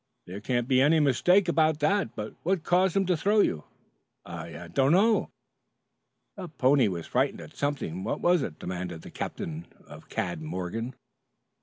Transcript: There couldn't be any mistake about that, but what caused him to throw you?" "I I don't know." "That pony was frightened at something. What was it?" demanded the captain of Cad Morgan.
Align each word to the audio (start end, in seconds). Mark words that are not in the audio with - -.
There 0.25 0.41
couldn't 0.41 0.67
be 0.67 0.81
any 0.81 0.99
mistake 0.99 1.47
about 1.47 1.77
that, 1.81 2.15
but 2.15 2.33
what 2.41 2.63
caused 2.63 2.97
him 2.97 3.05
to 3.05 3.15
throw 3.15 3.39
you?" 3.39 3.65
"I 4.25 4.61
I 4.63 4.67
don't 4.67 4.93
know." 4.93 5.29
"That 6.35 6.57
pony 6.57 6.87
was 6.87 7.05
frightened 7.05 7.39
at 7.41 7.55
something. 7.55 8.03
What 8.03 8.19
was 8.19 8.41
it?" 8.41 8.57
demanded 8.57 9.03
the 9.03 9.11
captain 9.11 9.67
of 9.85 10.09
Cad 10.09 10.41
Morgan. 10.41 10.95